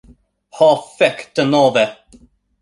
[0.59, 1.85] Ho fek' denove!